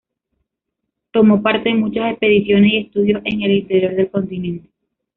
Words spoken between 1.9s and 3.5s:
expediciones y estudios en